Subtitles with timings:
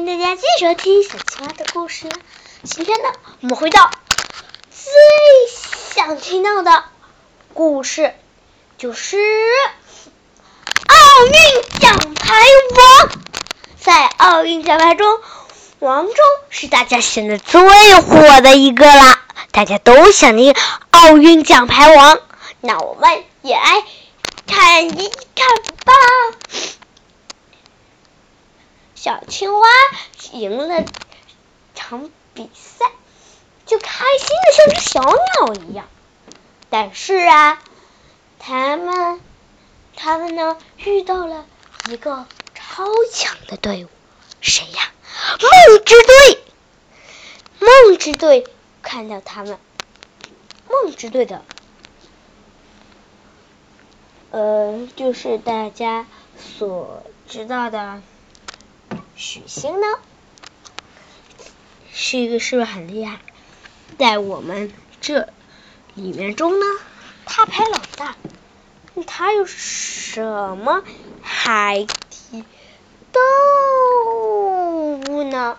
[0.00, 2.08] 迎大家继续听小青蛙的故事。
[2.62, 3.08] 今天呢，
[3.42, 3.90] 我们回到
[4.70, 4.90] 最
[5.94, 6.84] 想听到的
[7.52, 8.14] 故事，
[8.78, 9.18] 就是
[10.86, 12.34] 奥运奖牌
[12.76, 13.10] 王。
[13.78, 15.20] 在奥运奖牌中，
[15.80, 16.14] 王中
[16.48, 17.60] 是大家现在最
[18.00, 20.56] 火的一个啦，大家都想听
[20.90, 22.20] 奥运奖牌王。
[22.62, 23.84] 那我们也来
[24.46, 25.46] 看一看
[25.84, 25.92] 吧。
[29.02, 29.66] 小青蛙
[30.32, 30.84] 赢了
[31.74, 32.84] 场比赛，
[33.64, 35.88] 就开心的像只小鸟一样。
[36.68, 37.62] 但是啊，
[38.38, 39.18] 他们
[39.96, 41.46] 他们呢遇到了
[41.88, 43.88] 一个超强的队伍，
[44.42, 44.92] 谁呀？
[45.40, 46.44] 梦之队。
[47.58, 48.46] 梦之队
[48.82, 49.58] 看到他们，
[50.68, 51.42] 梦之队的，
[54.30, 56.06] 呃，就是大家
[56.36, 58.02] 所知道的。
[59.20, 59.86] 许昕呢，
[61.92, 63.18] 是一个是不是很厉害？
[63.98, 65.28] 在我们这
[65.94, 66.64] 里面中呢，
[67.26, 68.16] 他排老大。
[69.06, 70.82] 他有什么
[71.20, 72.44] 海底
[73.12, 75.58] 动物呢？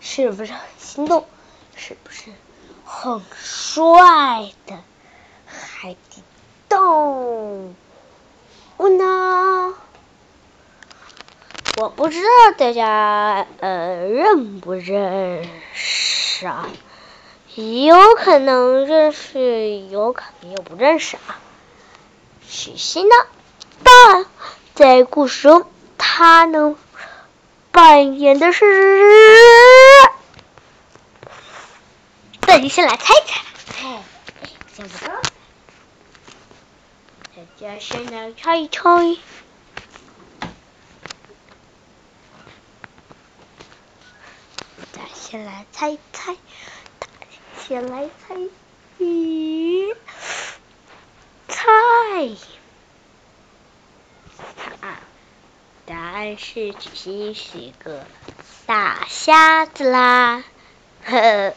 [0.00, 1.26] 是不是很心动？
[1.76, 2.32] 是不是
[2.86, 4.82] 很帅的
[5.46, 6.22] 海底
[6.70, 7.74] 动
[8.78, 9.74] 物呢？
[11.80, 16.68] 我不知道大家呃认不认识啊？
[17.54, 21.38] 有可能认识，有可能又不认识啊。
[22.48, 23.14] 许昕呢？
[23.84, 24.26] 但
[24.74, 26.76] 在故事中，他能
[27.70, 28.64] 扮演的是……
[32.48, 33.40] 那你先来猜猜。
[33.84, 34.02] 哎。
[37.36, 39.16] 大家先来猜一猜。
[45.30, 46.38] 先来猜猜，
[47.54, 48.34] 先来猜，
[48.96, 49.92] 一
[51.46, 51.60] 猜
[54.80, 54.98] 啊！
[55.84, 58.06] 答案是许昕是一个
[58.64, 60.42] 大瞎子啦，
[61.04, 61.54] 呵，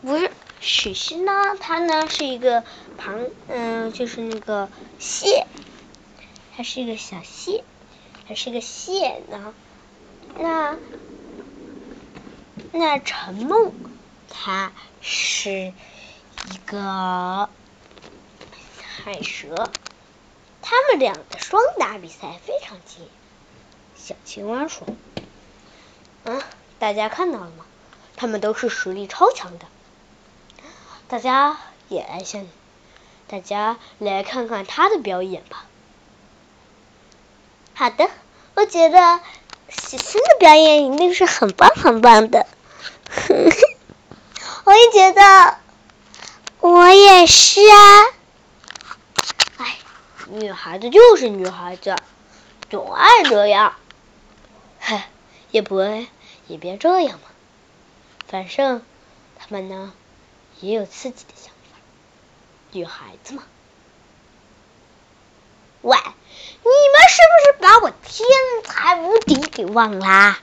[0.00, 2.64] 不是许昕呢，他呢是一个
[2.96, 5.46] 螃，嗯，就是那个蟹，
[6.56, 7.66] 它是一个小蟹，
[8.26, 9.54] 它是个蟹呢，
[10.38, 10.78] 那。
[12.72, 13.72] 那陈梦，
[14.28, 14.70] 他
[15.00, 15.74] 是一
[16.66, 17.48] 个
[19.02, 19.70] 海蛇，
[20.62, 23.08] 他们俩的双打比赛非常激烈。
[23.96, 24.86] 小青蛙说
[26.24, 26.42] ：“啊，
[26.78, 27.66] 大家看到了吗？
[28.16, 29.66] 他们都是实力超强的，
[31.08, 32.48] 大家也来先，
[33.26, 35.66] 大家来看看他的表演吧。”
[37.74, 38.08] 好的，
[38.54, 39.20] 我觉得
[39.68, 42.46] 许昕的表演一定是很棒很棒的。
[44.64, 45.58] 我也觉得，
[46.60, 48.04] 我也是啊。
[49.58, 49.78] 哎，
[50.28, 51.96] 女孩子就是女孩子，
[52.70, 53.74] 总爱这样。
[54.78, 55.08] 嗨，
[55.50, 55.80] 也不
[56.46, 57.26] 也别这样嘛。
[58.28, 58.82] 反正
[59.38, 59.92] 他们呢
[60.60, 61.78] 也有自己的想法，
[62.70, 63.42] 女孩子嘛。
[65.82, 68.28] 喂，你们是不是把我天
[68.64, 70.38] 才无敌给忘啦？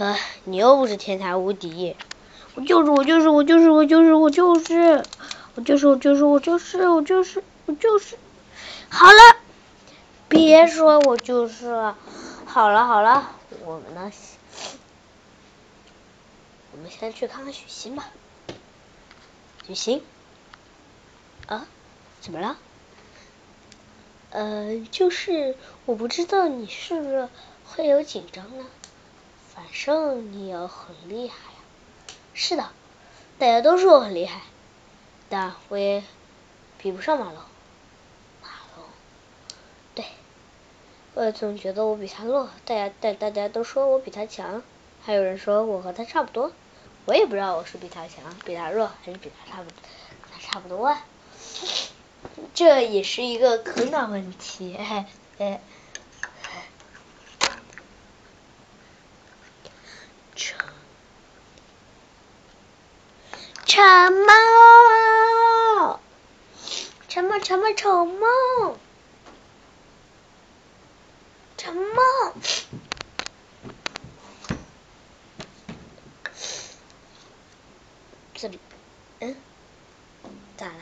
[0.00, 1.94] 呃，你又不是天才无敌，
[2.54, 5.06] 我就是我就是我就是我就是我就是
[5.54, 8.16] 我就是我就是我就是我就是我就是，
[8.88, 9.20] 好了，
[10.30, 11.98] 别说我就是了，
[12.46, 13.32] 好了好了，
[13.66, 14.10] 我们呢，
[16.72, 18.08] 我们先去看看许昕吧，
[19.66, 20.00] 许昕，
[21.46, 21.66] 啊，
[22.22, 22.56] 怎么了？
[24.30, 27.28] 呃，就是我不知道你是不是
[27.66, 28.64] 会有紧张呢？
[29.60, 31.58] 反正你也很厉害呀，
[32.32, 32.70] 是的，
[33.38, 34.40] 大家都说我很厉害，
[35.28, 36.02] 但我也
[36.78, 37.34] 比不上马龙。
[38.42, 38.86] 马龙，
[39.94, 40.06] 对，
[41.12, 44.62] 我总觉得我比他弱，大家但大家都说我比他强，
[45.04, 46.52] 还有人说我和他差不多，
[47.04, 49.76] 我也不知道我是比他强、比他弱，还是比他差不多
[50.32, 51.04] 他差不多啊，
[52.54, 55.60] 这也是一个苦恼问题，哎。
[63.72, 66.00] 陈梦，
[67.06, 68.76] 陈梦，陈梦，陈梦，
[71.56, 72.34] 陈梦，
[78.34, 78.58] 这里，
[79.20, 79.36] 嗯，
[80.56, 80.72] 咋了？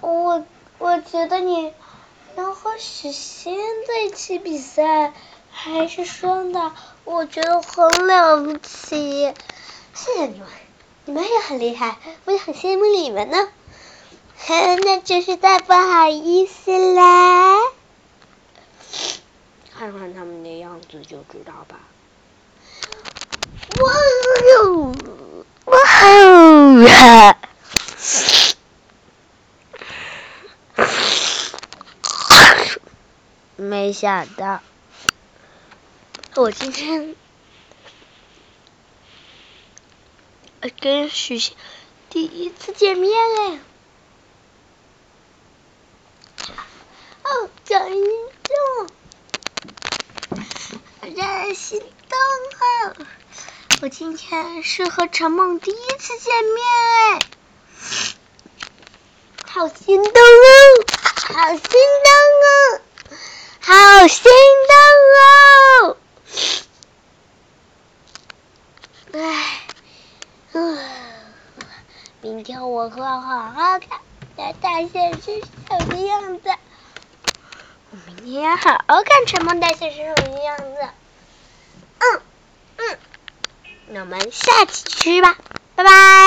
[0.00, 0.46] 我
[0.78, 1.74] 我觉得你
[2.36, 3.54] 能和许仙
[3.86, 5.12] 在一起比赛，
[5.50, 6.74] 还是双打，
[7.04, 8.38] 我觉得很了？
[8.38, 9.34] 不起。
[9.96, 10.46] 谢谢你们，
[11.06, 11.96] 你们也很厉害，
[12.26, 13.48] 我也很羡慕你们呢。
[14.84, 17.56] 那真是太不好意思啦！
[19.78, 21.80] 看看他们的样子就知道吧。
[23.80, 23.90] 哇
[24.60, 24.94] 哦！
[25.64, 25.78] 哇
[26.12, 27.34] 哦！
[33.56, 34.60] 没想到，
[36.34, 37.16] 我今天
[40.80, 41.56] 跟许仙
[42.10, 43.60] 第一次见面哎。
[46.38, 46.48] 哦，
[47.24, 47.74] 好激
[48.44, 48.54] 动，
[51.02, 51.86] 有点心动
[52.58, 52.96] 啊！
[53.82, 56.64] 我今天是和陈梦第一次见面
[57.10, 57.18] 哎，
[59.46, 60.84] 好心动哦，
[61.34, 62.10] 好心动
[62.42, 62.80] 哦，
[63.60, 64.32] 好心
[64.68, 64.74] 动
[65.20, 65.96] 哦！
[69.12, 69.60] 哎，
[70.52, 70.78] 嗯，
[72.20, 73.98] 明天我会好好看
[74.36, 76.50] 在大象是什么样子。
[77.90, 80.88] 我明天要好好看《沉梦大象是什么样子。
[81.98, 82.22] 嗯
[82.76, 82.98] 嗯，
[83.88, 85.36] 那我们下期吃吧，
[85.74, 86.25] 拜拜。